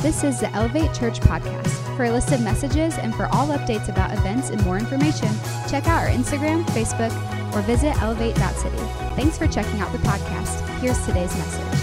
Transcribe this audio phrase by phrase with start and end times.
[0.00, 1.96] This is the Elevate Church podcast.
[1.96, 5.28] For a list of messages and for all updates about events and more information,
[5.68, 7.10] check out our Instagram, Facebook,
[7.52, 8.76] or visit elevate.city.
[9.16, 10.60] Thanks for checking out the podcast.
[10.78, 11.78] Here's today's message.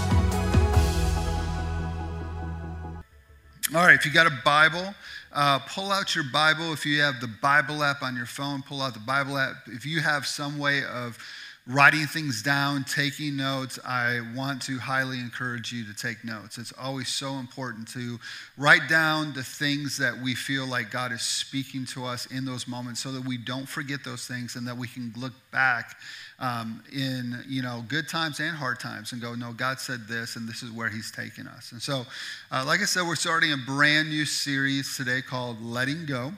[3.75, 4.95] All right, if you got a Bible,
[5.33, 6.71] uh, pull out your Bible.
[6.71, 9.55] If you have the Bible app on your phone, pull out the Bible app.
[9.67, 11.17] If you have some way of
[11.67, 16.59] writing things down, taking notes, I want to highly encourage you to take notes.
[16.59, 18.19] It's always so important to
[18.55, 22.67] write down the things that we feel like God is speaking to us in those
[22.67, 25.97] moments so that we don't forget those things and that we can look back
[26.37, 30.35] um, in you know good times and hard times and go no god said this
[30.35, 32.05] and this is where he's taking us and so
[32.51, 36.33] uh, like i said we're starting a brand new series today called letting go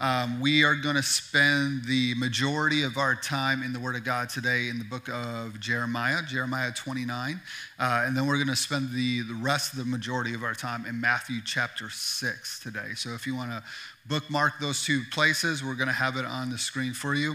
[0.00, 4.04] um, we are going to spend the majority of our time in the Word of
[4.04, 7.40] God today in the book of Jeremiah, Jeremiah 29.
[7.80, 10.54] Uh, and then we're going to spend the, the rest of the majority of our
[10.54, 12.94] time in Matthew chapter 6 today.
[12.94, 13.62] So if you want to
[14.06, 17.34] bookmark those two places, we're going to have it on the screen for you.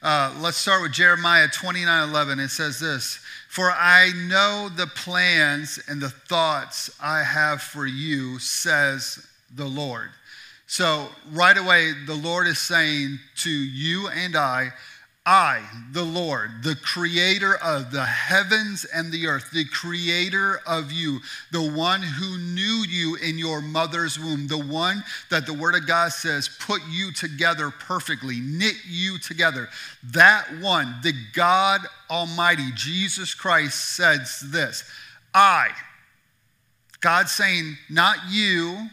[0.00, 2.38] Uh, let's start with Jeremiah 29 11.
[2.38, 8.38] It says this For I know the plans and the thoughts I have for you,
[8.38, 10.10] says the Lord
[10.74, 14.72] so, right away, the Lord is saying to you and I,
[15.24, 21.20] I, the Lord, the creator of the heavens and the earth, the creator of you,
[21.52, 25.86] the one who knew you in your mother's womb, the one that the Word of
[25.86, 29.68] God says put you together perfectly, knit you together.
[30.02, 34.82] That one, the God Almighty, Jesus Christ, says this
[35.32, 35.68] I,
[37.00, 38.88] God saying, not you,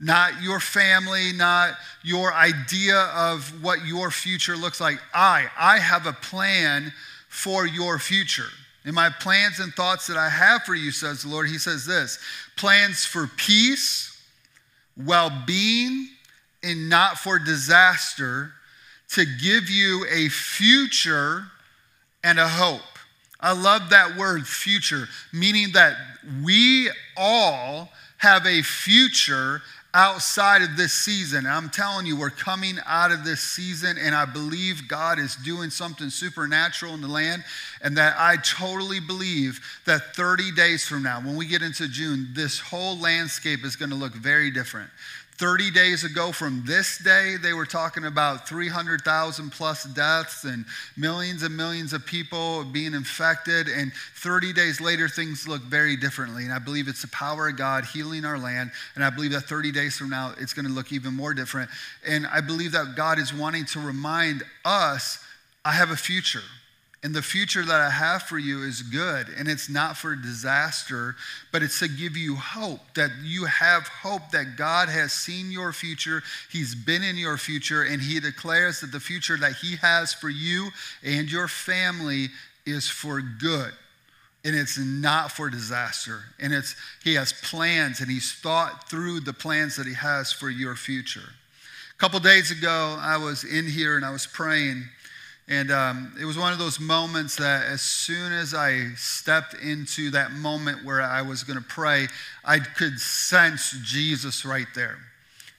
[0.00, 4.98] not your family, not your idea of what your future looks like.
[5.12, 6.92] I, I have a plan
[7.28, 8.48] for your future.
[8.84, 11.84] In my plans and thoughts that I have for you, says the Lord, He says
[11.84, 12.18] this
[12.56, 14.16] plans for peace,
[14.96, 16.08] well being,
[16.62, 18.52] and not for disaster,
[19.10, 21.44] to give you a future
[22.22, 22.80] and a hope.
[23.40, 25.94] I love that word, future, meaning that
[26.44, 29.62] we all have a future
[29.94, 31.46] outside of this season.
[31.46, 35.70] I'm telling you, we're coming out of this season, and I believe God is doing
[35.70, 37.42] something supernatural in the land.
[37.80, 42.28] And that I totally believe that 30 days from now, when we get into June,
[42.34, 44.90] this whole landscape is going to look very different.
[45.38, 50.64] 30 days ago from this day, they were talking about 300,000 plus deaths and
[50.96, 53.68] millions and millions of people being infected.
[53.68, 56.42] And 30 days later, things look very differently.
[56.42, 58.72] And I believe it's the power of God healing our land.
[58.96, 61.70] And I believe that 30 days from now, it's going to look even more different.
[62.04, 65.22] And I believe that God is wanting to remind us
[65.64, 66.42] I have a future.
[67.04, 71.14] And the future that I have for you is good, and it's not for disaster,
[71.52, 75.72] but it's to give you hope that you have hope that God has seen your
[75.72, 80.12] future, He's been in your future, and He declares that the future that He has
[80.12, 80.70] for you
[81.04, 82.28] and your family
[82.66, 83.72] is for good.
[84.44, 86.22] And it's not for disaster.
[86.40, 90.50] And it's He has plans, and He's thought through the plans that He has for
[90.50, 91.30] your future.
[91.94, 94.84] A couple days ago, I was in here and I was praying
[95.48, 100.10] and um, it was one of those moments that as soon as I stepped into
[100.10, 102.06] that moment where I was going to pray,
[102.44, 104.98] I could sense Jesus right there.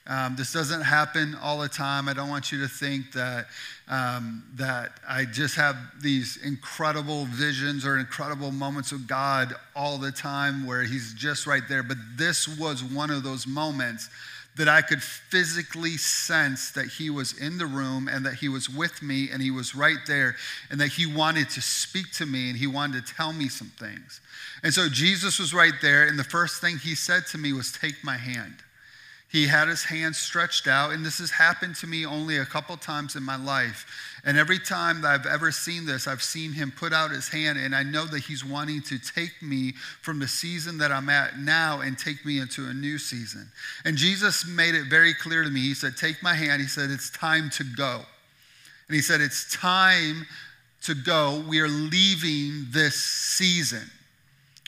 [0.06, 2.08] Um, this doesn't happen all the time.
[2.08, 3.46] I don't want you to think that,
[3.88, 10.12] um, that I just have these incredible visions or incredible moments of God all the
[10.12, 11.82] time where He's just right there.
[11.82, 14.08] But this was one of those moments
[14.56, 18.68] that I could physically sense that he was in the room and that he was
[18.68, 20.36] with me and he was right there
[20.70, 23.72] and that he wanted to speak to me and he wanted to tell me some
[23.78, 24.20] things.
[24.62, 27.72] And so Jesus was right there, and the first thing he said to me was,
[27.72, 28.56] Take my hand.
[29.30, 32.76] He had his hand stretched out, and this has happened to me only a couple
[32.76, 33.86] times in my life.
[34.24, 37.56] And every time that I've ever seen this, I've seen him put out his hand,
[37.56, 41.38] and I know that he's wanting to take me from the season that I'm at
[41.38, 43.48] now and take me into a new season.
[43.84, 45.60] And Jesus made it very clear to me.
[45.60, 46.60] He said, Take my hand.
[46.60, 48.00] He said, It's time to go.
[48.88, 50.26] And he said, It's time
[50.82, 51.44] to go.
[51.48, 53.88] We are leaving this season.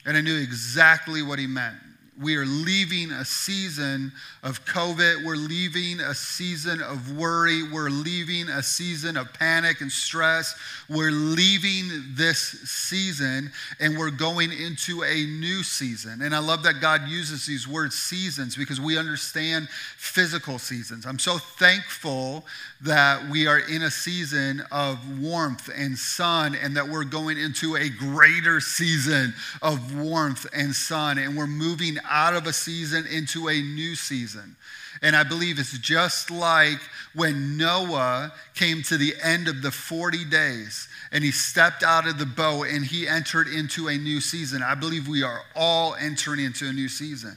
[0.07, 1.79] And I knew exactly what he meant
[2.21, 4.13] we are leaving a season
[4.43, 5.25] of COVID.
[5.25, 7.63] We're leaving a season of worry.
[7.63, 10.55] We're leaving a season of panic and stress.
[10.91, 13.51] We're leaving this season
[13.81, 16.21] and we're going into a new season.
[16.21, 21.07] And I love that God uses these words seasons because we understand physical seasons.
[21.07, 22.45] I'm so thankful
[22.83, 27.77] that we are in a season of warmth and sun and that we're going into
[27.77, 29.33] a greater season
[29.63, 34.57] of warmth and sun and we're moving out of a season into a new season.
[35.01, 36.79] And I believe it's just like
[37.15, 42.19] when Noah came to the end of the 40 days and he stepped out of
[42.19, 44.63] the boat and he entered into a new season.
[44.63, 47.35] I believe we are all entering into a new season.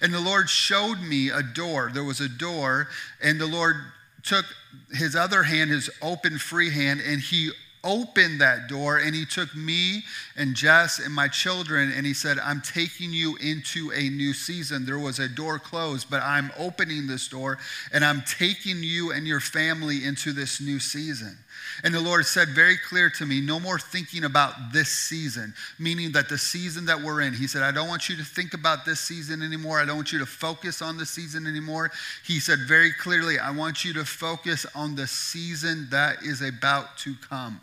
[0.00, 1.90] And the Lord showed me a door.
[1.92, 2.88] There was a door,
[3.20, 3.76] and the Lord
[4.22, 4.46] took
[4.92, 7.50] his other hand, his open free hand, and he
[7.84, 10.02] opened that door and he took me
[10.36, 14.84] and Jess and my children and he said, I'm taking you into a new season.
[14.84, 17.58] There was a door closed, but I'm opening this door
[17.92, 21.36] and I'm taking you and your family into this new season.
[21.84, 26.12] And the Lord said very clear to me, no more thinking about this season, meaning
[26.12, 28.84] that the season that we're in, He said, I don't want you to think about
[28.84, 29.80] this season anymore.
[29.80, 31.90] I don't want you to focus on the season anymore.
[32.24, 36.98] He said very clearly, I want you to focus on the season that is about
[36.98, 37.60] to come.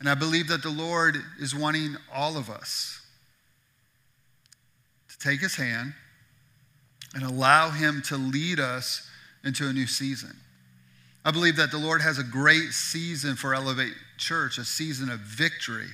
[0.00, 3.00] And I believe that the Lord is wanting all of us
[5.08, 5.94] to take his hand
[7.14, 9.08] and allow him to lead us
[9.44, 10.36] into a new season.
[11.24, 15.20] I believe that the Lord has a great season for Elevate Church, a season of
[15.20, 15.88] victory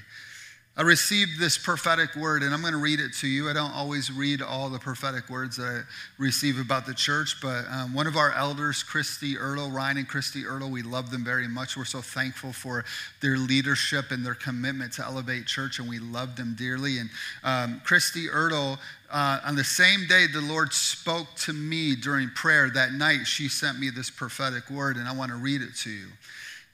[0.77, 3.49] I received this prophetic word, and I'm going to read it to you.
[3.49, 5.81] I don't always read all the prophetic words that I
[6.21, 10.43] receive about the church, but um, one of our elders, Christy Erlo, Ryan and Christy
[10.43, 11.77] Erlo, we love them very much.
[11.77, 12.85] We're so thankful for
[13.21, 16.99] their leadership and their commitment to Elevate Church, and we love them dearly.
[16.99, 17.11] And
[17.45, 18.77] um, Christy Erlo,
[19.13, 23.49] uh, on the same day the Lord spoke to me during prayer that night, she
[23.49, 26.09] sent me this prophetic word, and I want to read it to you.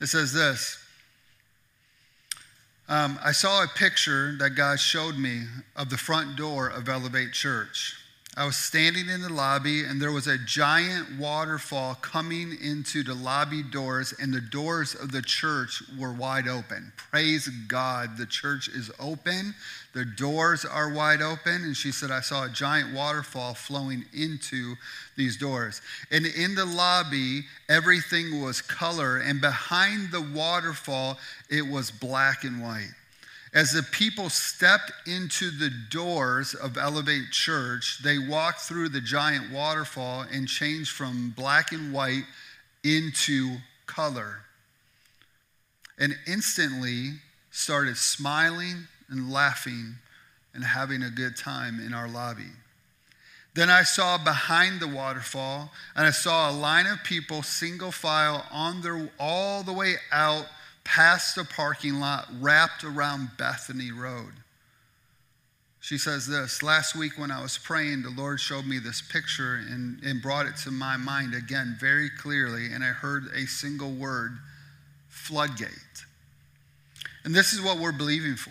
[0.00, 0.78] It says this.
[2.90, 5.42] Um, I saw a picture that God showed me
[5.76, 7.99] of the front door of Elevate Church.
[8.36, 13.14] I was standing in the lobby, and there was a giant waterfall coming into the
[13.14, 16.92] lobby doors, and the doors of the church were wide open.
[16.96, 19.52] Praise God, the church is open,
[19.94, 21.64] the doors are wide open.
[21.64, 24.76] And she said, I saw a giant waterfall flowing into
[25.16, 25.82] these doors.
[26.12, 31.18] And in the lobby, everything was color, and behind the waterfall,
[31.48, 32.92] it was black and white.
[33.52, 39.50] As the people stepped into the doors of Elevate Church, they walked through the giant
[39.50, 42.24] waterfall and changed from black and white
[42.84, 43.56] into
[43.86, 44.42] color.
[45.98, 47.14] And instantly
[47.50, 49.96] started smiling and laughing
[50.54, 52.52] and having a good time in our lobby.
[53.54, 58.46] Then I saw behind the waterfall, and I saw a line of people, single file,
[58.52, 60.46] on their all the way out
[60.90, 64.32] past the parking lot, wrapped around Bethany Road.
[65.80, 69.62] She says this Last week, when I was praying, the Lord showed me this picture
[69.70, 73.92] and, and brought it to my mind again very clearly, and I heard a single
[73.92, 74.38] word
[75.08, 75.68] floodgate.
[77.24, 78.50] And this is what we're believing for.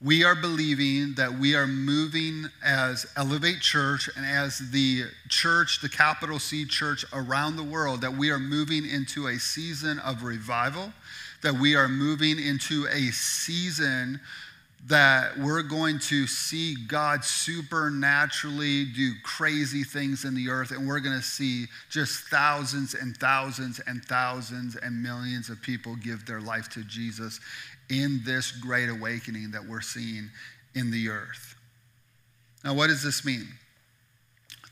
[0.00, 5.88] We are believing that we are moving as Elevate Church and as the church, the
[5.88, 10.92] capital C church around the world, that we are moving into a season of revival
[11.42, 14.20] that we are moving into a season
[14.86, 21.00] that we're going to see God supernaturally do crazy things in the earth, and we're
[21.00, 26.40] going to see just thousands and thousands and thousands and millions of people give their
[26.40, 27.40] life to Jesus
[27.90, 30.30] in this great awakening that we're seeing
[30.74, 31.56] in the earth.
[32.64, 33.48] Now, what does this mean?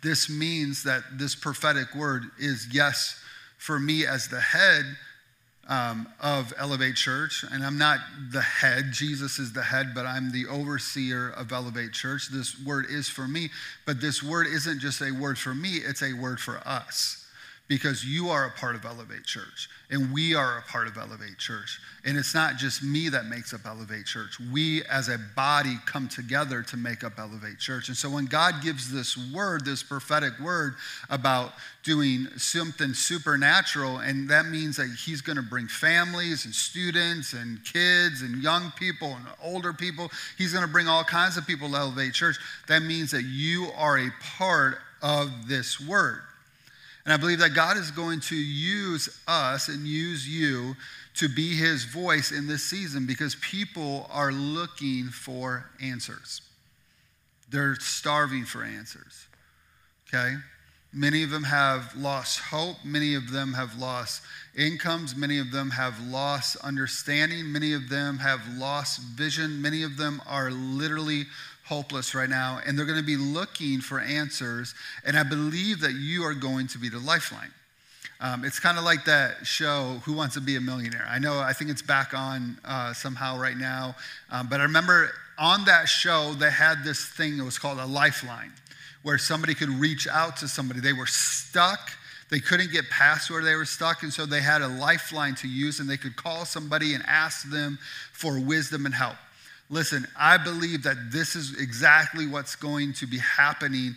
[0.02, 3.20] This means that this prophetic word is yes,
[3.58, 4.84] for me as the head
[5.68, 7.98] um, of Elevate Church, and I'm not
[8.30, 8.92] the head.
[8.92, 12.28] Jesus is the head, but I'm the overseer of Elevate Church.
[12.28, 13.50] This word is for me,
[13.84, 17.25] but this word isn't just a word for me, it's a word for us
[17.68, 21.38] because you are a part of Elevate Church and we are a part of Elevate
[21.38, 21.80] Church.
[22.04, 24.38] And it's not just me that makes up Elevate Church.
[24.52, 27.88] We as a body come together to make up Elevate Church.
[27.88, 30.74] And so when God gives this word, this prophetic word
[31.08, 31.52] about
[31.84, 37.64] doing something supernatural, and that means that He's going to bring families and students and
[37.64, 41.68] kids and young people and older people, He's going to bring all kinds of people
[41.70, 42.36] to Elevate Church.
[42.66, 46.22] That means that you are a part of this word.
[47.06, 50.74] And I believe that God is going to use us and use you
[51.14, 56.42] to be his voice in this season because people are looking for answers.
[57.48, 59.28] They're starving for answers.
[60.08, 60.34] Okay?
[60.92, 62.76] Many of them have lost hope.
[62.84, 64.22] Many of them have lost
[64.56, 65.14] incomes.
[65.14, 67.52] Many of them have lost understanding.
[67.52, 69.62] Many of them have lost vision.
[69.62, 71.26] Many of them are literally
[71.66, 74.74] hopeless right now, and they're going to be looking for answers.
[75.04, 77.50] And I believe that you are going to be the lifeline.
[78.20, 81.06] Um, it's kind of like that show, Who Wants to Be a Millionaire?
[81.08, 83.94] I know, I think it's back on uh, somehow right now.
[84.30, 87.84] Um, but I remember on that show, they had this thing that was called a
[87.84, 88.52] lifeline,
[89.02, 90.80] where somebody could reach out to somebody.
[90.80, 91.90] They were stuck.
[92.30, 95.48] They couldn't get past where they were stuck, and so they had a lifeline to
[95.48, 97.78] use, and they could call somebody and ask them
[98.12, 99.16] for wisdom and help.
[99.68, 103.96] Listen, I believe that this is exactly what's going to be happening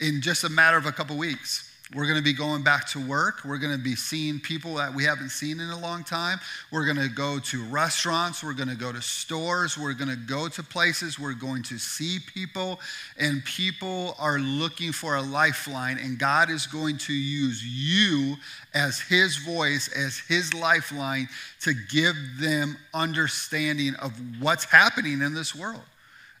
[0.00, 1.67] in just a matter of a couple weeks.
[1.94, 3.44] We're going to be going back to work.
[3.46, 6.38] We're going to be seeing people that we haven't seen in a long time.
[6.70, 8.44] We're going to go to restaurants.
[8.44, 9.78] We're going to go to stores.
[9.78, 11.18] We're going to go to places.
[11.18, 12.78] We're going to see people.
[13.16, 15.96] And people are looking for a lifeline.
[15.98, 18.36] And God is going to use you
[18.74, 21.26] as His voice, as His lifeline
[21.62, 25.80] to give them understanding of what's happening in this world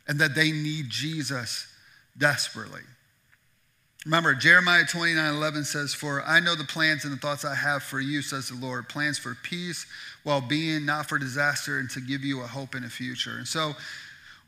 [0.06, 1.66] and that they need Jesus
[2.18, 2.82] desperately.
[4.08, 7.82] Remember, Jeremiah 29 11 says, For I know the plans and the thoughts I have
[7.82, 9.84] for you, says the Lord, plans for peace,
[10.24, 13.36] well being, not for disaster, and to give you a hope in a future.
[13.36, 13.74] And so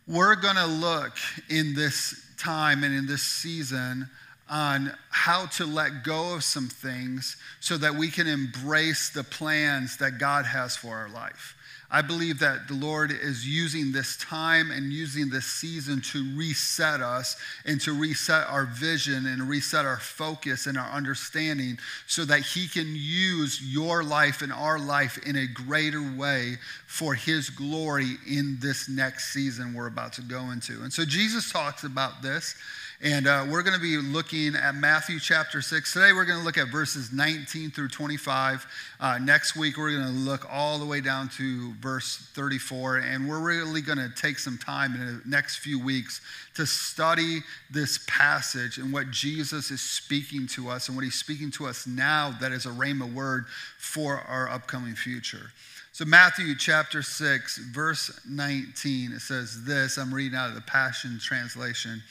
[0.09, 1.13] we're going to look
[1.51, 4.09] in this time and in this season
[4.49, 9.99] on how to let go of some things so that we can embrace the plans
[9.99, 11.55] that God has for our life.
[11.93, 17.01] I believe that the Lord is using this time and using this season to reset
[17.01, 22.43] us and to reset our vision and reset our focus and our understanding so that
[22.43, 28.17] He can use your life and our life in a greater way for His glory
[28.29, 30.83] in this next season we're about to go into.
[30.83, 32.55] And so Jesus talks about this.
[33.03, 35.91] And uh, we're going to be looking at Matthew chapter 6.
[35.91, 38.67] Today, we're going to look at verses 19 through 25.
[39.01, 42.99] Uh, next week, we're going to look all the way down to verse 34.
[42.99, 46.21] And we're really going to take some time in the next few weeks
[46.57, 47.39] to study
[47.71, 51.87] this passage and what Jesus is speaking to us and what he's speaking to us
[51.87, 53.47] now that is a rhema word
[53.79, 55.53] for our upcoming future.
[55.93, 59.97] So, Matthew chapter 6, verse 19, it says this.
[59.97, 62.03] I'm reading out of the Passion Translation.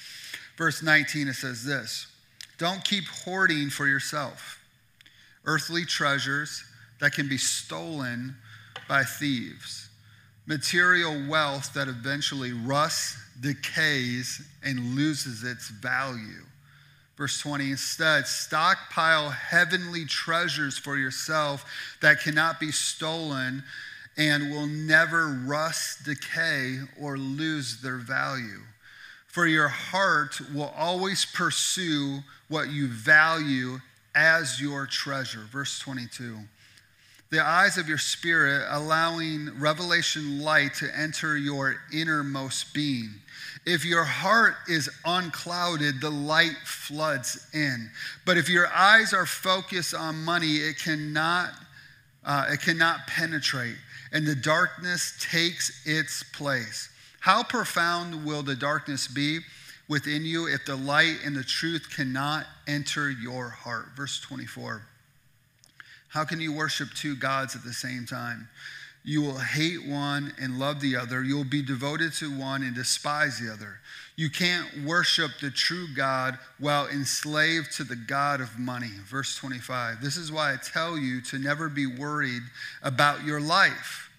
[0.60, 2.08] Verse 19, it says this
[2.58, 4.58] Don't keep hoarding for yourself
[5.46, 6.66] earthly treasures
[7.00, 8.36] that can be stolen
[8.90, 9.88] by thieves,
[10.46, 16.44] material wealth that eventually rusts, decays, and loses its value.
[17.16, 21.64] Verse 20, instead, stockpile heavenly treasures for yourself
[22.02, 23.64] that cannot be stolen
[24.18, 28.60] and will never rust, decay, or lose their value
[29.30, 32.20] for your heart will always pursue
[32.50, 33.80] what you value
[34.16, 35.46] as your treasure.
[35.52, 36.40] Verse 22.
[37.30, 43.12] The eyes of your spirit, allowing revelation light to enter your innermost being.
[43.68, 47.92] If your heart is unclouded, the light floods in.
[48.26, 51.52] But if your eyes are focused on money, it cannot,
[52.26, 53.76] uh, it cannot penetrate,
[54.12, 56.90] and the darkness takes its place.
[57.20, 59.40] How profound will the darkness be
[59.88, 63.88] within you if the light and the truth cannot enter your heart?
[63.96, 64.84] Verse 24.
[66.10, 68.48] How can you worship two gods at the same time?
[69.04, 71.24] You will hate one and love the other.
[71.24, 73.80] You'll be devoted to one and despise the other.
[74.16, 78.92] You can't worship the true God while enslaved to the God of money.
[79.06, 80.02] Verse 25.
[80.02, 82.44] This is why I tell you to never be worried
[82.84, 84.10] about your life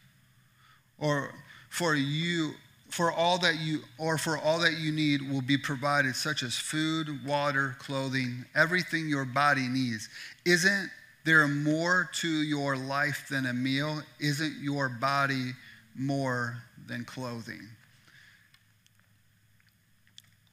[0.98, 1.34] or
[1.68, 2.54] for you
[2.90, 6.56] for all that you or for all that you need will be provided such as
[6.56, 10.08] food water clothing everything your body needs.
[10.44, 10.90] Isn't
[11.24, 14.02] there more to your life than a meal?
[14.18, 15.52] Isn't your body
[15.96, 17.60] more than clothing?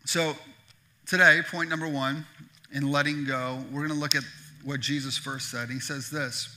[0.05, 0.35] So
[1.07, 2.25] today point number one
[2.71, 4.23] in letting go we're going to look at
[4.63, 5.69] what jesus first said.
[5.69, 6.55] He says this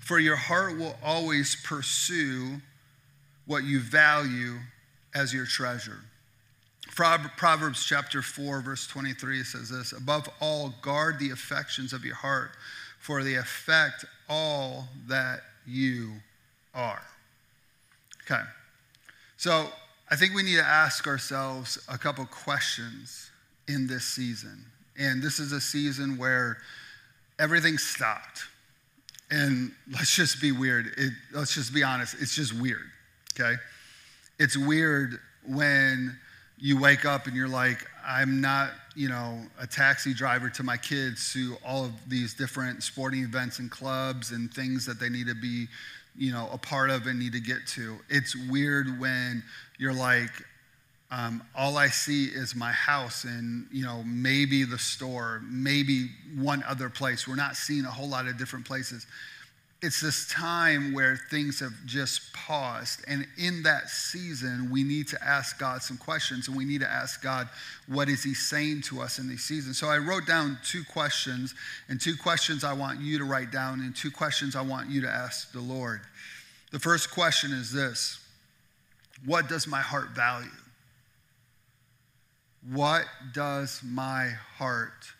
[0.00, 2.60] for your heart will always pursue
[3.46, 4.56] what you value
[5.14, 6.00] as your treasure.
[6.94, 12.50] Proverbs chapter 4, verse 23 says this Above all, guard the affections of your heart,
[12.98, 16.12] for they affect all that you
[16.74, 17.02] are.
[18.24, 18.42] Okay.
[19.36, 19.68] So
[20.10, 23.30] I think we need to ask ourselves a couple questions
[23.68, 24.64] in this season.
[24.98, 26.58] And this is a season where
[27.38, 28.44] everything stopped.
[29.30, 30.92] And let's just be weird.
[30.98, 32.16] It, let's just be honest.
[32.20, 32.90] It's just weird.
[33.34, 33.54] Okay.
[34.42, 36.18] It's weird when
[36.58, 40.76] you wake up and you're like, I'm not, you know, a taxi driver to my
[40.76, 45.28] kids to all of these different sporting events and clubs and things that they need
[45.28, 45.68] to be,
[46.16, 47.96] you know, a part of and need to get to.
[48.08, 49.44] It's weird when
[49.78, 50.32] you're like,
[51.12, 56.64] um, all I see is my house and, you know, maybe the store, maybe one
[56.66, 57.28] other place.
[57.28, 59.06] We're not seeing a whole lot of different places.
[59.82, 63.04] It's this time where things have just paused.
[63.08, 66.88] And in that season, we need to ask God some questions and we need to
[66.88, 67.48] ask God,
[67.88, 69.78] what is He saying to us in these seasons?
[69.78, 71.56] So I wrote down two questions,
[71.88, 75.00] and two questions I want you to write down, and two questions I want you
[75.00, 76.00] to ask the Lord.
[76.70, 78.20] The first question is this
[79.26, 80.48] What does my heart value?
[82.70, 85.12] What does my heart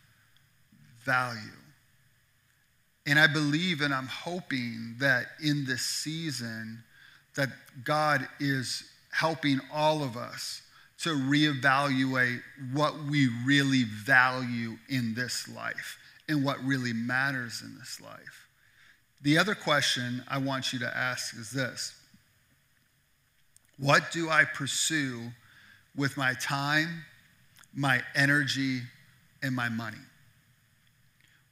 [1.05, 1.41] value?
[3.07, 6.83] And I believe and I'm hoping that in this season
[7.35, 7.49] that
[7.85, 10.63] God is helping all of us
[10.99, 12.41] to reevaluate
[12.73, 18.47] what we really value in this life and what really matters in this life.
[19.23, 21.95] The other question I want you to ask is this
[23.79, 25.33] What do I pursue
[25.97, 27.05] with my time,
[27.75, 28.83] my energy,
[29.43, 29.99] and my money?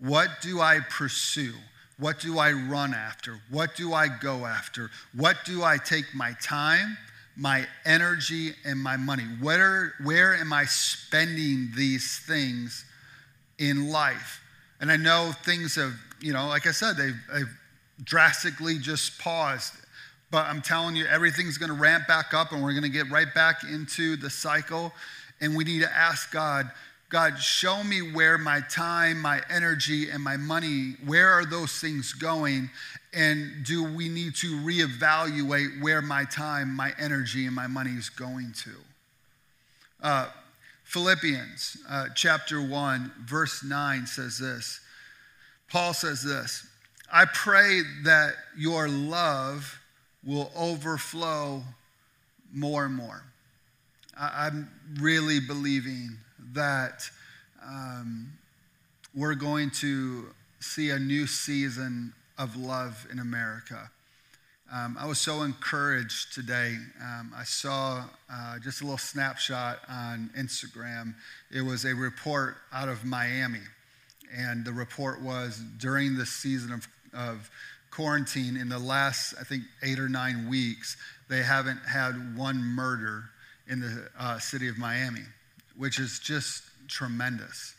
[0.01, 1.55] What do I pursue?
[1.99, 3.39] What do I run after?
[3.51, 4.91] What do I go after?
[5.15, 6.97] What do I take my time,
[7.37, 9.25] my energy, and my money?
[9.41, 12.87] Where, where am I spending these things
[13.59, 14.41] in life?
[14.81, 17.59] And I know things have, you know, like I said, they've, they've
[18.03, 19.75] drastically just paused.
[20.31, 23.11] But I'm telling you, everything's going to ramp back up and we're going to get
[23.11, 24.93] right back into the cycle.
[25.43, 26.71] And we need to ask God,
[27.11, 32.13] God, show me where my time, my energy, and my money, where are those things
[32.13, 32.71] going?
[33.13, 38.09] And do we need to reevaluate where my time, my energy, and my money is
[38.09, 38.71] going to?
[40.01, 40.29] Uh,
[40.85, 44.81] Philippians uh, chapter 1, verse 9 says this.
[45.69, 46.65] Paul says this
[47.13, 49.81] I pray that your love
[50.25, 51.65] will overflow
[52.55, 53.25] more and more.
[54.17, 56.17] I, I'm really believing
[56.53, 57.09] that
[57.65, 58.33] um,
[59.15, 60.27] we're going to
[60.61, 63.91] see a new season of love in America.
[64.73, 66.77] Um, I was so encouraged today.
[67.03, 71.15] Um, I saw uh, just a little snapshot on Instagram.
[71.51, 73.63] It was a report out of Miami.
[74.33, 77.51] And the report was during this season of, of
[77.91, 80.97] quarantine, in the last, I think, eight or nine weeks,
[81.29, 83.25] they haven't had one murder
[83.67, 85.25] in the uh, city of Miami
[85.81, 87.75] which is just tremendous.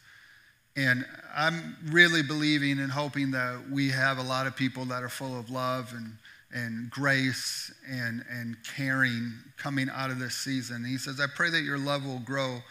[0.76, 5.10] And I'm really believing and hoping that we have a lot of people that are
[5.10, 6.18] full of love and,
[6.52, 10.78] and grace and, and caring coming out of this season.
[10.78, 12.64] And he says, I pray that your love will grow,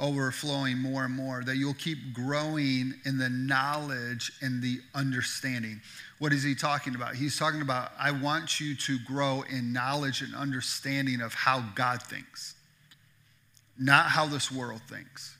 [0.00, 5.82] overflowing more and more, that you'll keep growing in the knowledge and the understanding.
[6.18, 7.14] What is he talking about?
[7.14, 12.02] He's talking about, I want you to grow in knowledge and understanding of how God
[12.02, 12.54] thinks
[13.78, 15.36] not how this world thinks,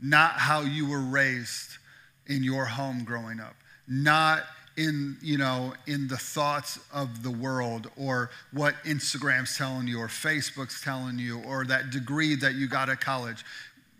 [0.00, 1.70] not how you were raised
[2.26, 3.54] in your home growing up,
[3.88, 4.44] not
[4.76, 10.08] in you know in the thoughts of the world or what instagram's telling you or
[10.08, 13.44] facebook's telling you or that degree that you got at college.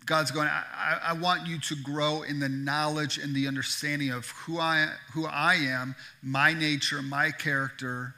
[0.07, 4.29] God's going I, I want you to grow in the knowledge and the understanding of
[4.31, 8.14] who i who i am my nature my character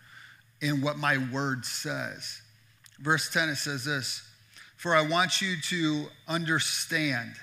[0.62, 2.40] and what my word says.
[3.00, 4.22] Verse 10 it says this
[4.84, 7.36] for I want you to understand.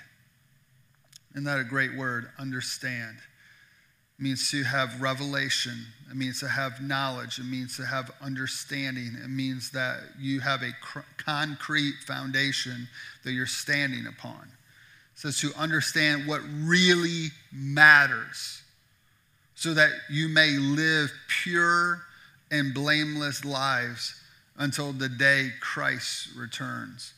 [1.32, 2.30] Isn't that a great word?
[2.38, 3.16] Understand.
[4.16, 5.76] It means to have revelation.
[6.08, 7.40] It means to have knowledge.
[7.40, 9.16] It means to have understanding.
[9.20, 12.86] It means that you have a cr- concrete foundation
[13.24, 14.48] that you're standing upon.
[15.16, 18.62] Says to understand what really matters
[19.56, 21.10] so that you may live
[21.42, 22.02] pure
[22.52, 24.14] and blameless lives
[24.58, 27.14] until the day Christ returns.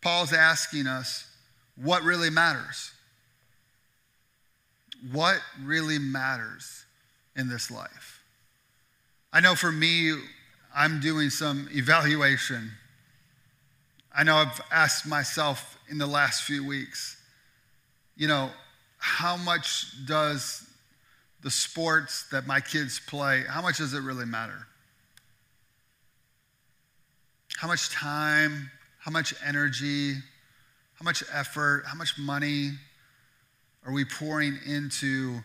[0.00, 1.26] Paul's asking us
[1.76, 2.92] what really matters.
[5.12, 6.84] What really matters
[7.36, 8.22] in this life?
[9.32, 10.14] I know for me,
[10.74, 12.70] I'm doing some evaluation.
[14.14, 17.16] I know I've asked myself in the last few weeks,
[18.16, 18.50] you know,
[18.98, 20.68] how much does
[21.42, 24.66] the sports that my kids play, how much does it really matter?
[27.56, 28.70] How much time,
[29.08, 32.72] how much energy, how much effort, how much money
[33.86, 35.38] are we pouring into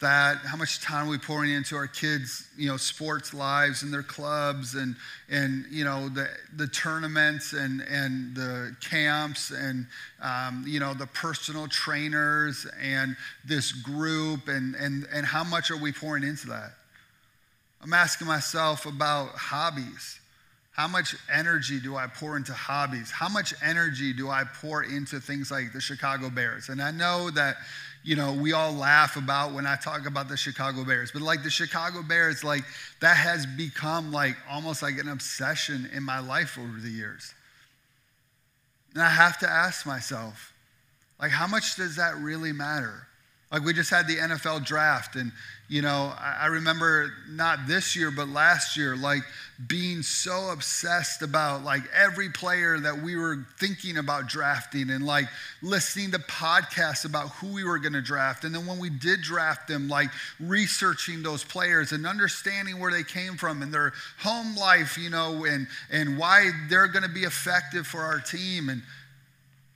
[0.00, 0.38] that?
[0.38, 4.02] How much time are we pouring into our kids, you know, sports lives and their
[4.02, 4.96] clubs and,
[5.28, 9.86] and you know, the, the tournaments and, and the camps and,
[10.22, 15.76] um, you know, the personal trainers and this group and, and, and how much are
[15.76, 16.72] we pouring into that?
[17.82, 20.20] I'm asking myself about hobbies
[20.72, 23.10] How much energy do I pour into hobbies?
[23.10, 26.70] How much energy do I pour into things like the Chicago Bears?
[26.70, 27.56] And I know that,
[28.02, 31.42] you know, we all laugh about when I talk about the Chicago Bears, but like
[31.42, 32.64] the Chicago Bears, like
[33.00, 37.34] that has become like almost like an obsession in my life over the years.
[38.94, 40.54] And I have to ask myself,
[41.20, 43.06] like, how much does that really matter?
[43.52, 45.30] Like we just had the NFL draft, and
[45.68, 49.22] you know, I, remember not this year, but last year, like
[49.68, 55.26] being so obsessed about like every player that we were thinking about drafting, and like
[55.62, 59.20] listening to podcasts about who we were going to draft, and then when we did
[59.20, 60.08] draft them, like
[60.40, 65.44] researching those players and understanding where they came from and their home life, you know,
[65.44, 68.82] and and why they're going to be effective for our team, and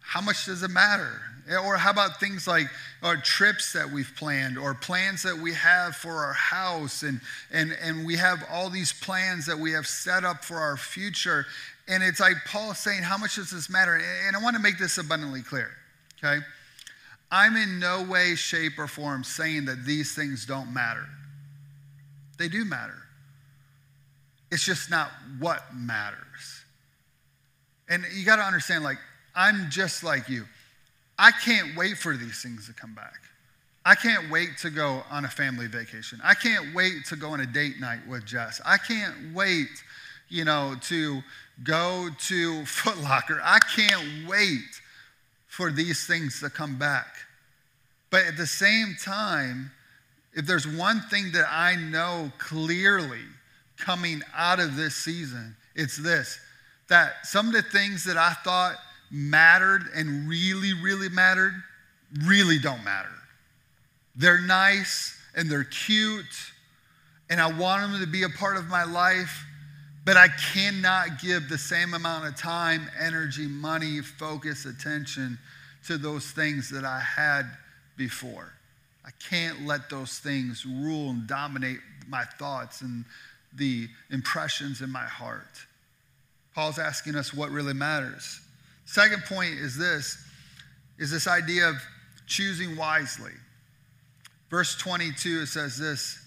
[0.00, 1.20] how much does it matter?
[1.48, 2.66] Or how about things like
[3.02, 7.04] our trips that we've planned or plans that we have for our house?
[7.04, 7.20] And,
[7.52, 11.46] and, and we have all these plans that we have set up for our future.
[11.86, 14.00] And it's like Paul saying, How much does this matter?
[14.26, 15.70] And I want to make this abundantly clear,
[16.18, 16.44] okay?
[17.30, 21.06] I'm in no way, shape, or form saying that these things don't matter.
[22.38, 22.98] They do matter.
[24.50, 26.64] It's just not what matters.
[27.88, 28.98] And you got to understand, like,
[29.34, 30.44] I'm just like you.
[31.18, 33.20] I can't wait for these things to come back.
[33.84, 36.20] I can't wait to go on a family vacation.
[36.24, 38.60] I can't wait to go on a date night with Jess.
[38.66, 39.68] I can't wait,
[40.28, 41.22] you know, to
[41.62, 43.40] go to Foot Locker.
[43.42, 44.80] I can't wait
[45.46, 47.14] for these things to come back.
[48.10, 49.70] But at the same time,
[50.34, 53.22] if there's one thing that I know clearly
[53.78, 56.40] coming out of this season, it's this
[56.88, 58.76] that some of the things that I thought
[59.16, 61.54] mattered and really, really mattered
[62.24, 63.08] really don't matter.
[64.14, 66.24] They're nice and they're cute,
[67.28, 69.44] and I want them to be a part of my life,
[70.04, 75.38] but I cannot give the same amount of time, energy, money, focus, attention
[75.86, 77.44] to those things that I had
[77.96, 78.52] before.
[79.04, 83.04] I can't let those things rule and dominate my thoughts and
[83.54, 85.66] the impressions in my heart.
[86.54, 88.40] Paul's asking us what really matters.
[88.86, 90.16] Second point is this
[90.98, 91.76] is this idea of
[92.26, 93.32] choosing wisely.
[94.48, 96.18] Verse 22 it says this,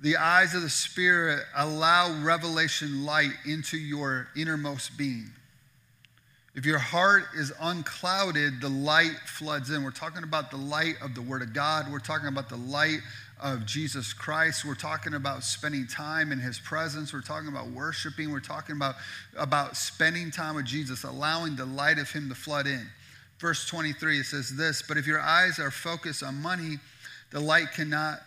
[0.00, 5.30] the eyes of the spirit allow revelation light into your innermost being.
[6.58, 9.84] If your heart is unclouded, the light floods in.
[9.84, 11.86] We're talking about the light of the Word of God.
[11.88, 12.98] We're talking about the light
[13.40, 14.64] of Jesus Christ.
[14.64, 17.12] We're talking about spending time in His presence.
[17.12, 18.32] We're talking about worshiping.
[18.32, 18.96] We're talking about,
[19.36, 22.88] about spending time with Jesus, allowing the light of Him to flood in.
[23.38, 26.78] Verse 23, it says this But if your eyes are focused on money,
[27.30, 28.18] the light cannot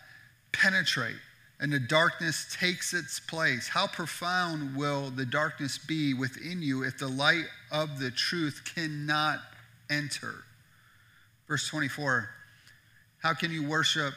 [0.52, 1.16] penetrate
[1.62, 3.68] and the darkness takes its place.
[3.68, 9.38] How profound will the darkness be within you if the light of the truth cannot
[9.88, 10.34] enter?
[11.46, 12.28] Verse 24
[13.18, 14.14] How can you worship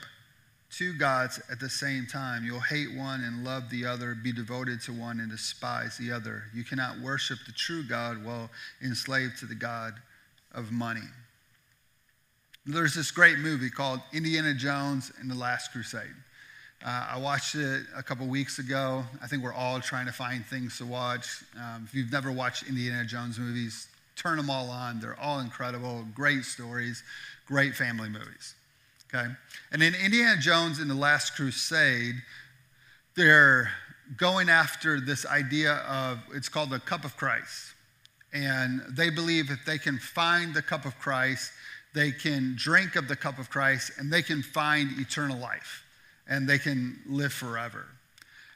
[0.72, 2.44] two gods at the same time?
[2.44, 6.46] You'll hate one and love the other, be devoted to one and despise the other.
[6.52, 8.50] You cannot worship the true God while
[8.84, 9.94] enslaved to the God
[10.52, 11.08] of money.
[12.66, 16.16] There's this great movie called Indiana Jones and the Last Crusade.
[16.84, 19.04] Uh, I watched it a couple weeks ago.
[19.22, 21.44] I think we're all trying to find things to watch.
[21.56, 25.00] Um, if you've never watched Indiana Jones movies, turn them all on.
[25.00, 27.04] They're all incredible, great stories,
[27.46, 28.56] great family movies.
[29.14, 29.28] Okay?
[29.72, 32.16] And in Indiana Jones in the Last Crusade,
[33.16, 33.72] they're
[34.18, 37.74] going after this idea of it's called the cup of Christ.
[38.34, 41.52] And they believe if they can find the cup of Christ,
[41.94, 45.85] they can drink of the cup of Christ and they can find eternal life
[46.28, 47.86] and they can live forever.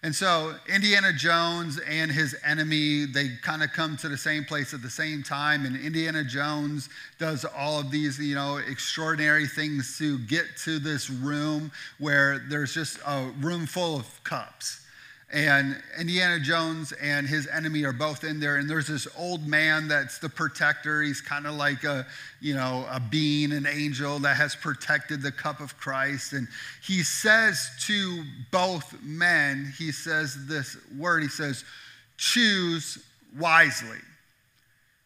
[0.02, 4.74] And so Indiana Jones and his enemy, they kind of come to the same place
[4.74, 5.66] at the same time.
[5.66, 11.10] And Indiana Jones does all of these, you know, extraordinary things to get to this
[11.10, 14.86] room where there's just a room full of cups
[15.32, 18.58] and Indiana Jones and his enemy are both in there.
[18.58, 21.04] And there's this old man that's the protector.
[21.04, 22.08] He's kind of like a,
[22.42, 26.34] you know, a being, an angel that has protected the cup of Christ.
[26.34, 26.48] And
[26.84, 31.64] he says to both men, he says this word, he says,
[32.18, 32.98] choose
[33.38, 34.00] wisely.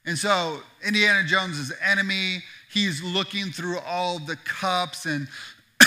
[0.05, 5.27] And so Indiana Jones' enemy, he's looking through all the cups and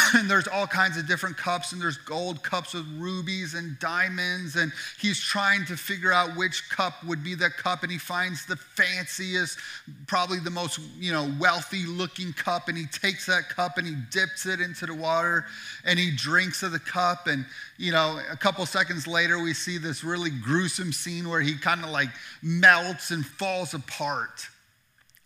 [0.15, 4.57] and there's all kinds of different cups, and there's gold cups with rubies and diamonds,
[4.57, 8.47] and he's trying to figure out which cup would be the cup, and he finds
[8.47, 9.59] the fanciest,
[10.07, 13.95] probably the most you know wealthy looking cup, and he takes that cup and he
[14.11, 15.47] dips it into the water,
[15.85, 17.45] and he drinks of the cup, and
[17.79, 21.85] you know a couple seconds later we see this really gruesome scene where he kind
[21.85, 22.11] of like
[22.43, 24.49] melts and falls apart.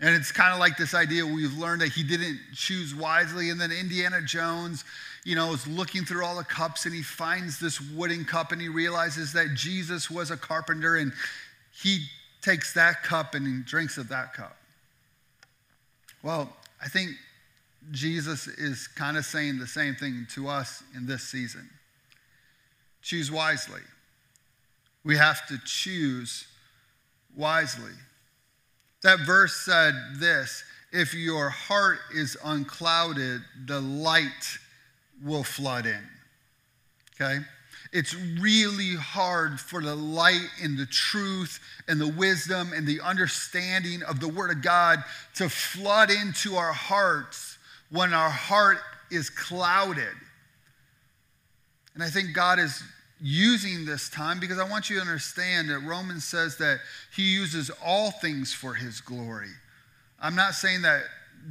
[0.00, 3.50] And it's kind of like this idea we've learned that he didn't choose wisely.
[3.50, 4.84] And then Indiana Jones,
[5.24, 8.60] you know, is looking through all the cups and he finds this wooden cup and
[8.60, 11.12] he realizes that Jesus was a carpenter and
[11.82, 12.06] he
[12.40, 14.56] takes that cup and he drinks of that cup.
[16.22, 16.50] Well,
[16.82, 17.10] I think
[17.90, 21.68] Jesus is kind of saying the same thing to us in this season.
[23.02, 23.80] Choose wisely.
[25.04, 26.46] We have to choose
[27.36, 27.92] wisely.
[29.02, 34.58] That verse said this if your heart is unclouded, the light
[35.24, 36.02] will flood in.
[37.14, 37.38] Okay?
[37.92, 41.58] It's really hard for the light and the truth
[41.88, 45.02] and the wisdom and the understanding of the Word of God
[45.36, 47.58] to flood into our hearts
[47.90, 48.78] when our heart
[49.10, 50.14] is clouded.
[51.94, 52.82] And I think God is
[53.20, 56.80] using this time because I want you to understand that Romans says that
[57.14, 59.50] he uses all things for his glory.
[60.20, 61.02] I'm not saying that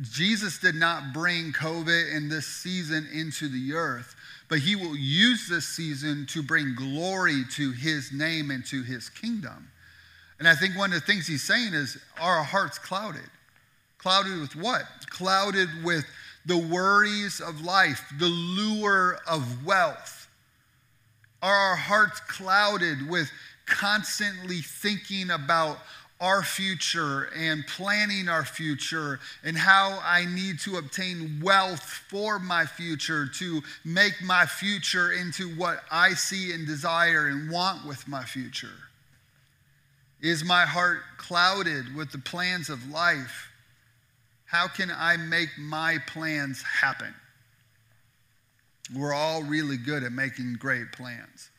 [0.01, 4.15] Jesus did not bring COVID in this season into the earth,
[4.47, 9.10] but he will use this season to bring glory to his name and to his
[9.10, 9.69] kingdom.
[10.38, 13.29] And I think one of the things he's saying is, are our hearts clouded?
[13.97, 14.84] Clouded with what?
[15.10, 16.05] Clouded with
[16.45, 20.18] the worries of life, the lure of wealth
[21.41, 23.32] are our hearts clouded with
[23.65, 25.80] constantly thinking about
[26.21, 32.65] our future and planning our future and how I need to obtain wealth for my
[32.65, 38.25] future to make my future into what I see and desire and want with my
[38.25, 38.67] future?
[40.21, 43.47] Is my heart clouded with the plans of life?
[44.43, 47.13] How can I make my plans happen?
[48.95, 51.49] We're all really good at making great plans.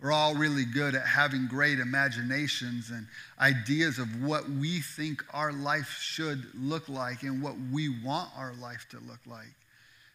[0.00, 3.06] We're all really good at having great imaginations and
[3.38, 8.54] ideas of what we think our life should look like and what we want our
[8.54, 9.52] life to look like.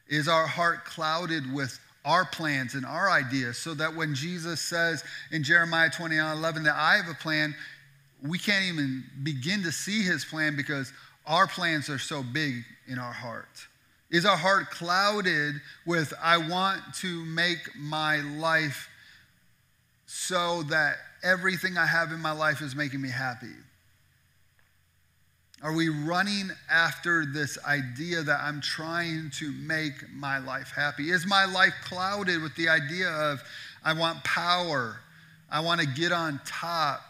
[0.07, 5.03] Is our heart clouded with our plans and our ideas so that when Jesus says
[5.31, 7.55] in Jeremiah 29 11 that I have a plan,
[8.23, 10.91] we can't even begin to see his plan because
[11.27, 13.67] our plans are so big in our heart.
[14.15, 18.87] Is our heart clouded with, I want to make my life
[20.05, 23.51] so that everything I have in my life is making me happy?
[25.61, 31.09] Are we running after this idea that I'm trying to make my life happy?
[31.09, 33.43] Is my life clouded with the idea of,
[33.83, 34.95] I want power,
[35.51, 37.01] I want to get on top,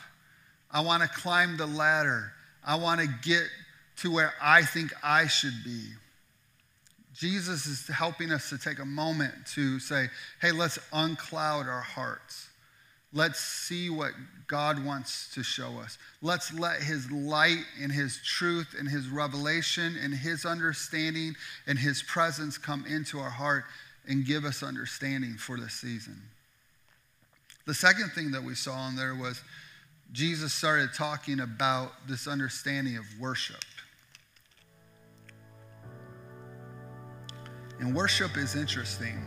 [0.72, 2.32] I want to climb the ladder,
[2.66, 3.44] I want to get
[3.98, 5.84] to where I think I should be?
[7.18, 10.10] Jesus is helping us to take a moment to say,
[10.42, 12.50] hey, let's uncloud our hearts.
[13.14, 14.12] Let's see what
[14.48, 15.98] God wants to show us.
[16.22, 22.04] Let's let His light and His truth and His revelation and His understanding and His
[22.04, 23.64] presence come into our heart
[24.08, 26.22] and give us understanding for this season.
[27.66, 29.42] The second thing that we saw in there was
[30.12, 33.64] Jesus started talking about this understanding of worship.
[37.80, 39.22] And worship is interesting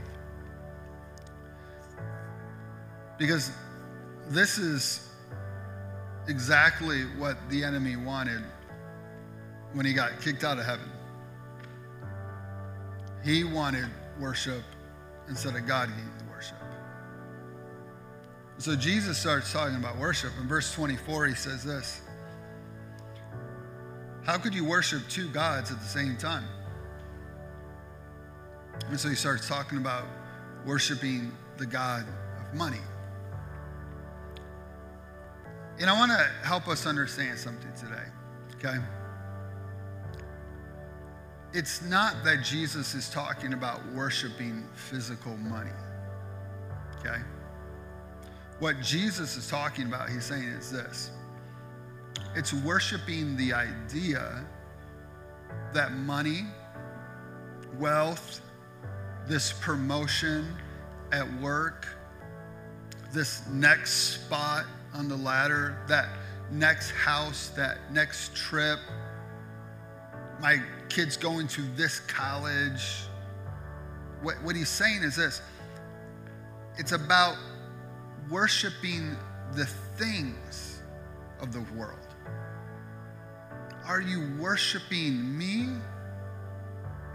[3.19, 3.51] because
[4.29, 5.09] this is
[6.29, 8.43] exactly what the enemy wanted
[9.73, 10.89] when he got kicked out of heaven.
[13.25, 13.89] He wanted
[14.21, 14.63] worship
[15.29, 16.57] instead of God the worship.
[18.59, 20.33] So Jesus starts talking about worship.
[20.41, 22.01] In verse 24, he says this
[24.25, 26.45] How could you worship two gods at the same time?
[28.87, 30.05] And so he starts talking about
[30.65, 32.05] worshiping the God
[32.41, 32.81] of money.
[35.81, 38.05] And I want to help us understand something today,
[38.57, 38.79] okay?
[41.53, 45.71] It's not that Jesus is talking about worshiping physical money,
[46.99, 47.21] okay?
[48.59, 51.11] What Jesus is talking about, he's saying, is this
[52.35, 54.45] it's worshiping the idea
[55.73, 56.45] that money,
[57.79, 58.41] wealth,
[59.29, 60.57] this promotion
[61.13, 61.87] at work,
[63.13, 64.65] this next spot
[64.95, 66.09] on the ladder, that
[66.51, 68.79] next house, that next trip,
[70.41, 73.05] my kids going to this college,
[74.23, 75.43] what, what he's saying is this
[76.79, 77.37] it's about
[78.31, 79.17] worshiping
[79.55, 80.81] the things
[81.41, 81.99] of the world.
[83.85, 85.69] Are you worshiping me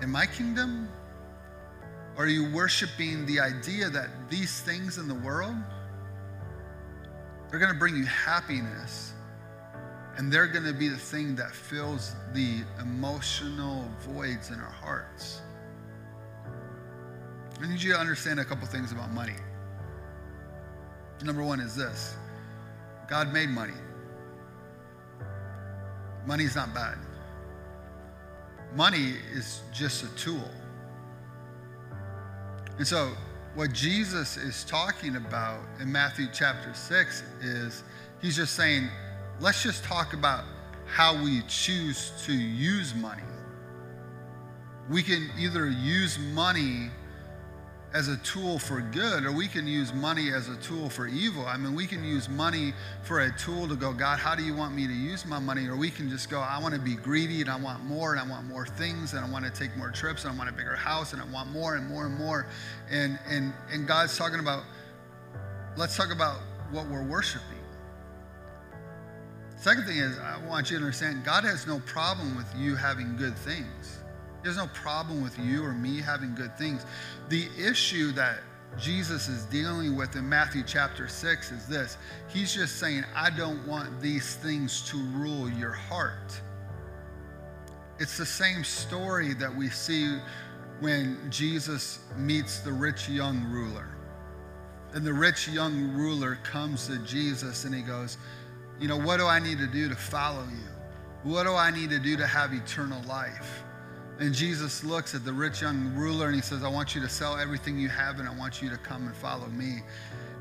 [0.01, 0.89] in my kingdom?
[2.17, 5.55] Are you worshiping the idea that these things in the world,
[7.49, 9.13] they're going to bring you happiness
[10.17, 15.41] and they're going to be the thing that fills the emotional voids in our hearts?
[17.59, 19.35] I need you to understand a couple things about money.
[21.23, 22.15] Number one is this
[23.09, 23.73] God made money.
[26.25, 26.97] Money's not bad.
[28.75, 30.49] Money is just a tool.
[32.77, 33.11] And so,
[33.55, 37.83] what Jesus is talking about in Matthew chapter 6 is
[38.19, 38.89] he's just saying,
[39.39, 40.43] let's just talk about
[40.87, 43.21] how we choose to use money.
[44.89, 46.89] We can either use money
[47.93, 51.45] as a tool for good, or we can use money as a tool for evil.
[51.45, 54.55] I mean, we can use money for a tool to go, God, how do you
[54.55, 55.67] want me to use my money?
[55.67, 58.19] Or we can just go, I want to be greedy and I want more and
[58.19, 60.53] I want more things and I want to take more trips and I want a
[60.53, 62.47] bigger house and I want more and more and more.
[62.89, 64.63] And and and God's talking about,
[65.77, 66.39] let's talk about
[66.71, 67.47] what we're worshiping.
[69.55, 73.15] Second thing is, I want you to understand God has no problem with you having
[73.17, 74.02] good things.
[74.43, 76.85] There's no problem with you or me having good things.
[77.29, 78.39] The issue that
[78.77, 83.65] Jesus is dealing with in Matthew chapter 6 is this He's just saying, I don't
[83.65, 86.39] want these things to rule your heart.
[87.99, 90.17] It's the same story that we see
[90.79, 93.87] when Jesus meets the rich young ruler.
[94.93, 98.17] And the rich young ruler comes to Jesus and he goes,
[98.79, 101.31] You know, what do I need to do to follow you?
[101.31, 103.62] What do I need to do to have eternal life?
[104.19, 107.09] And Jesus looks at the rich young ruler and he says, I want you to
[107.09, 109.81] sell everything you have and I want you to come and follow me.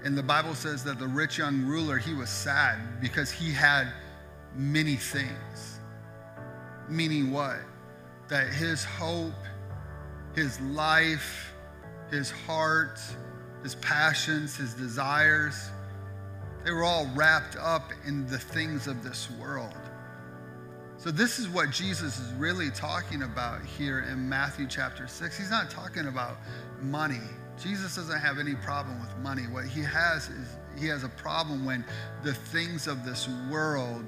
[0.04, 3.88] And the Bible says that the rich young ruler, he was sad because he had
[4.54, 5.78] many things.
[6.88, 7.60] Meaning what?
[8.28, 9.32] That his hope,
[10.34, 11.52] his life,
[12.10, 13.00] his heart,
[13.62, 15.70] his passions, his desires,
[16.64, 19.74] they were all wrapped up in the things of this world.
[21.02, 25.36] So, this is what Jesus is really talking about here in Matthew chapter 6.
[25.36, 26.36] He's not talking about
[26.80, 27.18] money.
[27.60, 29.42] Jesus doesn't have any problem with money.
[29.50, 31.84] What he has is he has a problem when
[32.22, 34.04] the things of this world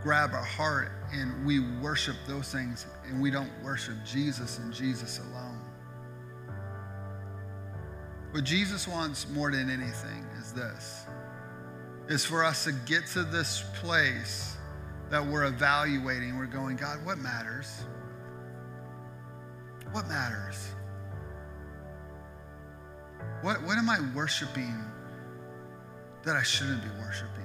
[0.00, 5.18] grab our heart and we worship those things and we don't worship Jesus and Jesus
[5.18, 5.60] alone.
[8.30, 11.04] What Jesus wants more than anything is this
[12.06, 14.54] is for us to get to this place
[15.10, 16.38] that we're evaluating.
[16.38, 17.84] We're going, God, what matters?
[19.92, 20.68] What matters?
[23.42, 24.74] What, what am I worshiping
[26.24, 27.44] that I shouldn't be worshiping?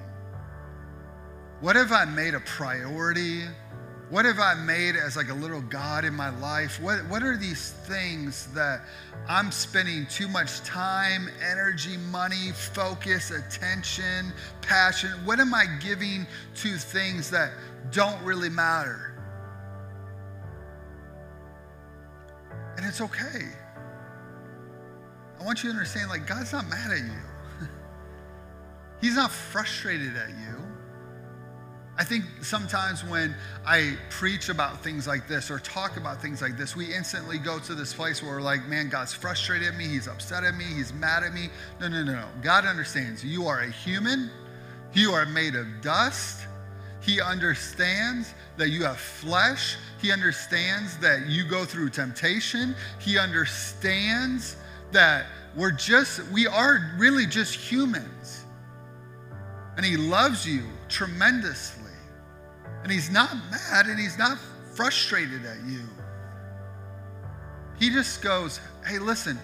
[1.61, 3.43] What have I made a priority?
[4.13, 6.79] What have I made as like a little God in my life?
[6.79, 8.81] What, what are these things that
[9.27, 15.09] I'm spending too much time, energy, money, focus, attention, passion?
[15.25, 17.53] What am I giving to things that
[17.89, 19.15] don't really matter?
[22.77, 23.47] And it's okay.
[25.39, 27.67] I want you to understand like, God's not mad at you,
[29.01, 30.72] He's not frustrated at you.
[31.95, 33.35] I think sometimes when
[33.67, 37.59] I preach about things like this or talk about things like this, we instantly go
[37.59, 40.65] to this place where we're like, man, God's frustrated at me, He's upset at me,
[40.65, 41.49] He's mad at me.
[41.79, 42.27] No, no, no, no.
[42.41, 44.31] God understands you are a human,
[44.93, 46.47] you are made of dust.
[46.99, 49.75] He understands that you have flesh.
[50.01, 52.75] He understands that you go through temptation.
[52.99, 54.55] He understands
[54.93, 55.25] that
[55.55, 58.45] we're just, we are really just humans.
[59.75, 61.82] And He loves you tremendously.
[62.83, 64.37] And he's not mad and he's not
[64.75, 65.81] frustrated at you.
[67.79, 69.39] He just goes, hey, listen,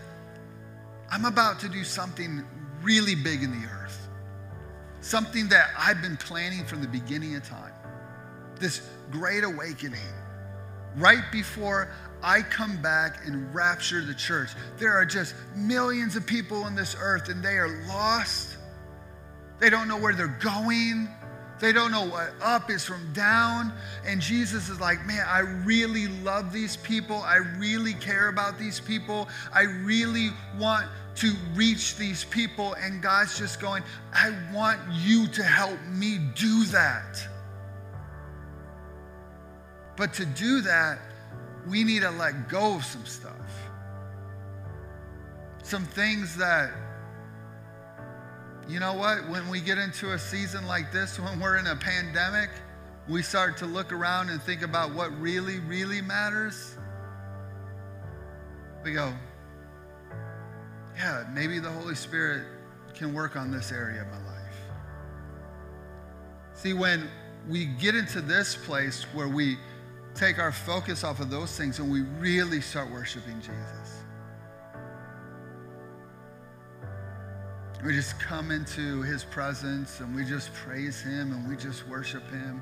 [1.10, 2.44] I'm about to do something
[2.82, 4.08] really big in the earth.
[5.02, 7.74] Something that I've been planning from the beginning of time.
[8.60, 10.00] This great awakening.
[10.96, 11.90] Right before
[12.22, 16.96] I come back and rapture the church, there are just millions of people on this
[17.00, 18.58] earth and they are lost.
[19.60, 21.08] They don't know where they're going.
[21.60, 23.74] They don't know what up is from down.
[24.06, 27.18] And Jesus is like, man, I really love these people.
[27.18, 29.28] I really care about these people.
[29.54, 32.76] I really want to reach these people.
[32.76, 37.20] And God's just going, I want you to help me do that.
[39.98, 41.00] But to do that,
[41.68, 43.36] we need to let go of some stuff.
[45.70, 46.72] some things that,
[48.70, 51.76] you know what, when we get into a season like this, when we're in a
[51.76, 52.50] pandemic,
[53.08, 56.78] we start to look around and think about what really, really matters.
[58.84, 59.12] We go,
[60.96, 62.46] yeah, maybe the Holy Spirit
[62.94, 64.56] can work on this area of my life.
[66.54, 67.10] See, when
[67.48, 69.58] we get into this place where we
[70.14, 73.99] take our focus off of those things and we really start worshiping Jesus.
[77.84, 82.30] We just come into his presence and we just praise him and we just worship
[82.30, 82.62] him.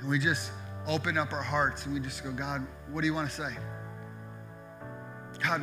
[0.00, 0.52] And we just
[0.86, 3.50] open up our hearts and we just go, God, what do you want to say?
[5.42, 5.60] God,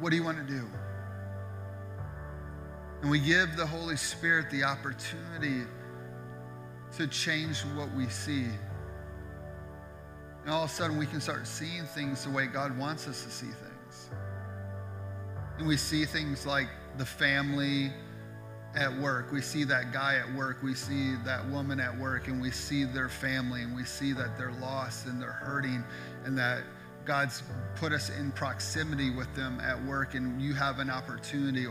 [0.00, 0.66] what do you want to do?
[3.02, 5.66] And we give the Holy Spirit the opportunity
[6.96, 8.46] to change what we see.
[10.42, 13.24] And all of a sudden, we can start seeing things the way God wants us
[13.24, 14.10] to see things.
[15.58, 17.92] And we see things like the family
[18.74, 19.30] at work.
[19.32, 20.58] We see that guy at work.
[20.62, 24.38] We see that woman at work, and we see their family, and we see that
[24.38, 25.84] they're lost and they're hurting,
[26.24, 26.62] and that
[27.04, 27.42] God's
[27.74, 31.66] put us in proximity with them at work and you have an opportunity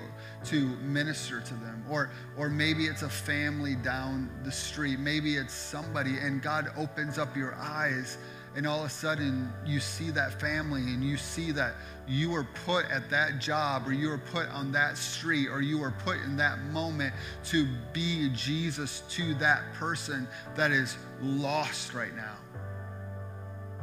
[0.46, 1.84] to minister to them.
[1.90, 5.00] Or, or maybe it's a family down the street.
[5.00, 8.18] Maybe it's somebody and God opens up your eyes
[8.56, 11.74] and all of a sudden you see that family and you see that
[12.08, 15.78] you were put at that job or you were put on that street or you
[15.78, 17.14] were put in that moment
[17.46, 22.36] to be Jesus to that person that is lost right now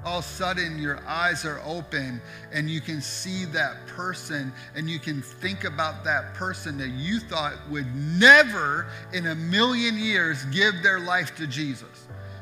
[0.05, 2.21] all of a sudden your eyes are open
[2.53, 7.21] and you can see that person and you can think about that person that you
[7.21, 11.97] thought would never in a million years give their life to Jesus.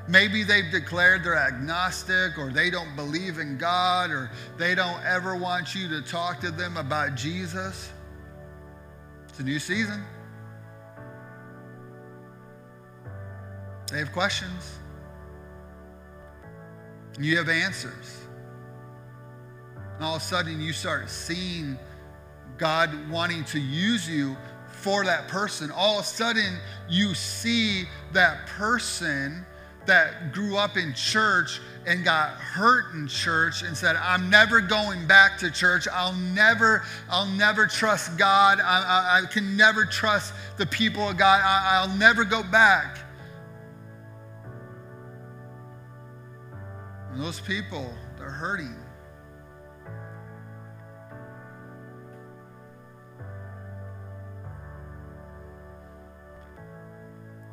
[0.08, 5.36] Maybe they've declared they're agnostic or they don't believe in God or they don't ever
[5.36, 7.90] want you to talk to them about Jesus.
[9.28, 10.04] It's a new season.
[13.90, 14.78] They have questions.
[17.18, 18.20] You have answers.
[19.96, 21.78] And all of a sudden, you start seeing
[22.58, 24.36] God wanting to use you
[24.68, 25.70] for that person.
[25.70, 29.44] All of a sudden, you see that person
[29.86, 35.06] that grew up in church and got hurt in church and said i'm never going
[35.06, 40.34] back to church i'll never i'll never trust god i, I, I can never trust
[40.56, 42.98] the people of god I, i'll never go back
[47.16, 48.76] And those people, they're hurting.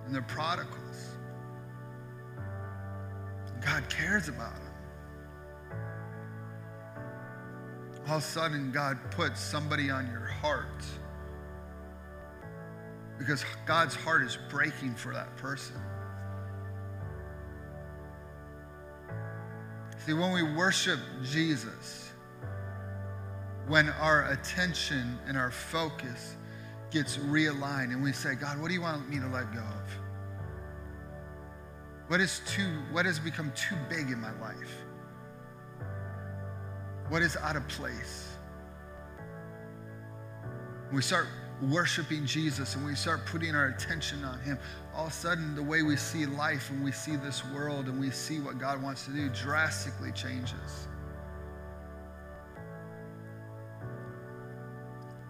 [0.05, 1.12] And they're prodigals.
[3.65, 4.73] God cares about them.
[8.07, 10.83] All of a sudden, God puts somebody on your heart
[13.17, 15.77] because God's heart is breaking for that person.
[20.05, 22.11] See, when we worship Jesus,
[23.67, 26.35] when our attention and our focus
[26.91, 30.02] gets realigned and we say, God, what do you want me to let go of?
[32.13, 34.85] What is too what has become too big in my life?
[37.09, 38.37] What is out of place?
[40.91, 41.25] We start
[41.59, 44.59] worshiping Jesus and we start putting our attention on Him,
[44.93, 47.99] all of a sudden the way we see life and we see this world and
[47.99, 50.87] we see what God wants to do drastically changes.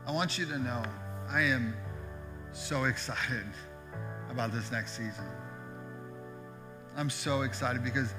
[0.06, 0.84] I want you to know
[1.30, 1.78] I am
[2.52, 3.46] so excited
[4.30, 5.43] about this next season.
[6.96, 8.14] I'm so excited because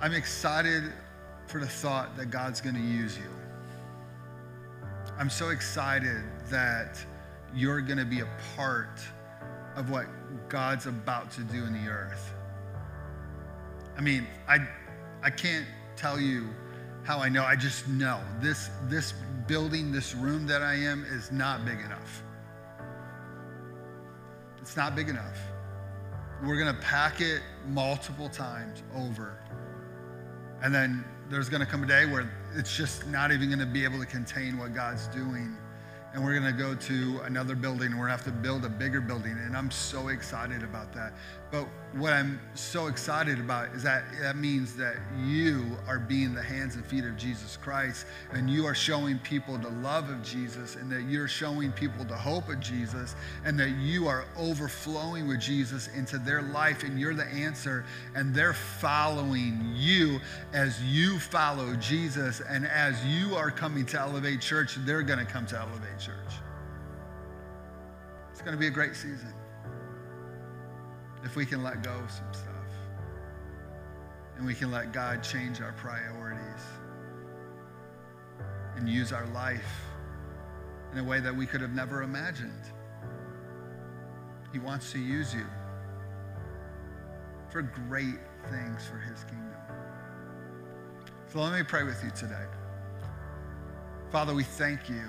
[0.00, 0.92] I'm excited
[1.46, 3.30] for the thought that God's going to use you.
[5.18, 7.04] I'm so excited that
[7.54, 9.00] you're going to be a part
[9.76, 10.06] of what
[10.48, 12.34] God's about to do in the earth.
[13.96, 14.58] I mean, I,
[15.22, 15.66] I can't
[15.96, 16.48] tell you
[17.04, 17.44] how I know.
[17.44, 19.14] I just know this, this
[19.46, 22.22] building, this room that I am is not big enough.
[24.60, 25.38] It's not big enough.
[26.42, 29.38] We're going to pack it multiple times over.
[30.62, 33.66] And then there's going to come a day where it's just not even going to
[33.66, 35.56] be able to contain what God's doing
[36.14, 38.68] and we're going to go to another building we're going to have to build a
[38.68, 41.12] bigger building and i'm so excited about that.
[41.50, 46.42] But what i'm so excited about is that that means that you are being the
[46.42, 50.76] hands and feet of jesus christ and you are showing people the love of jesus
[50.76, 53.14] and that you're showing people the hope of jesus
[53.46, 58.34] and that you are overflowing with jesus into their life and you're the answer and
[58.34, 60.20] they're following you
[60.52, 65.24] as you follow jesus and as you are coming to elevate church they're going to
[65.24, 66.34] come to elevate Church.
[68.30, 69.34] It's going to be a great season
[71.24, 72.54] if we can let go of some stuff
[74.36, 76.62] and we can let God change our priorities
[78.76, 79.82] and use our life
[80.92, 82.52] in a way that we could have never imagined.
[84.52, 85.46] He wants to use you
[87.50, 89.48] for great things for his kingdom.
[91.32, 92.46] So let me pray with you today.
[94.10, 95.02] Father, we thank you.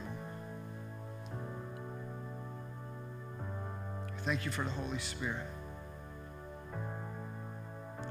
[4.29, 5.47] Thank you for the Holy Spirit.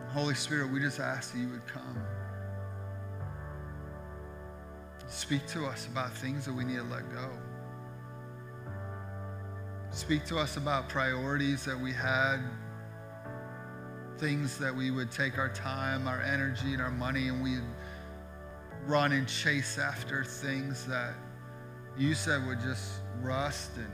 [0.08, 1.96] Holy Spirit, we just ask that you would come.
[5.06, 7.30] Speak to us about things that we need to let go.
[9.92, 12.38] Speak to us about priorities that we had,
[14.18, 17.62] things that we would take our time, our energy, and our money, and we'd
[18.88, 21.14] run and chase after things that
[21.96, 23.92] you said would just rust and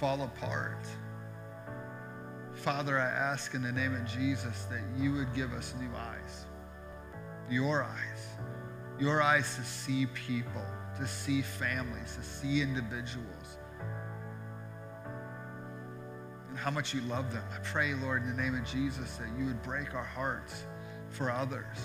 [0.00, 0.84] fall apart.
[2.62, 6.46] Father, I ask in the name of Jesus that you would give us new eyes,
[7.50, 8.28] your eyes,
[9.00, 10.64] your eyes to see people,
[10.96, 13.58] to see families, to see individuals,
[16.50, 17.42] and how much you love them.
[17.52, 20.62] I pray, Lord, in the name of Jesus, that you would break our hearts
[21.10, 21.78] for others.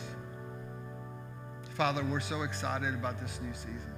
[1.73, 3.95] Father, we're so excited about this new season.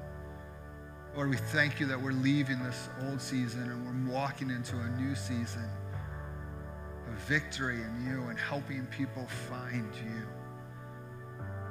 [1.14, 4.88] Lord, we thank you that we're leaving this old season and we're walking into a
[4.92, 5.70] new season
[7.28, 10.28] victory in you and helping people find you.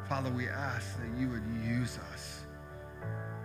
[0.09, 2.43] Father, we ask that you would use us.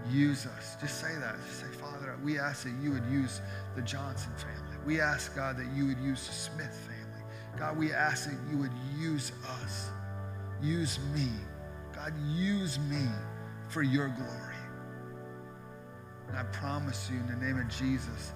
[0.10, 0.76] Use us.
[0.82, 1.36] Just say that.
[1.46, 3.42] Just say, Father, we ask that you would use
[3.76, 4.78] the Johnson family.
[4.86, 7.24] We ask, God, that you would use the Smith family.
[7.58, 9.32] God, we ask that you would use
[9.62, 9.90] us.
[10.62, 11.28] Use me.
[11.94, 13.08] God, use me
[13.70, 14.56] for your glory.
[16.28, 18.34] And I promise you, in the name of Jesus,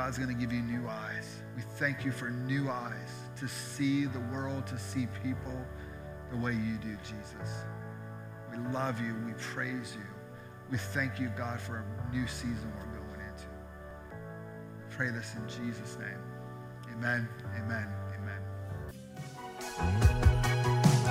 [0.00, 1.42] God's going to give you new eyes.
[1.54, 5.52] We thank you for new eyes to see the world, to see people
[6.30, 7.66] the way you do, Jesus.
[8.50, 9.14] We love you.
[9.26, 10.06] We praise you.
[10.70, 13.44] We thank you, God, for a new season we're going into.
[14.88, 16.22] Pray this in Jesus' name.
[16.96, 17.28] Amen.
[17.62, 17.86] Amen.
[18.22, 18.40] Amen.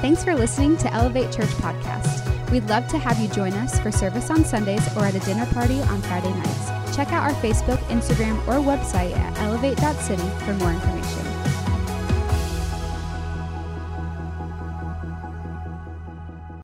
[0.01, 2.49] Thanks for listening to Elevate Church Podcast.
[2.49, 5.45] We'd love to have you join us for service on Sundays or at a dinner
[5.53, 10.71] party on Friday nights check out our Facebook, Instagram, or website at elevate.city for more
[10.71, 11.38] information.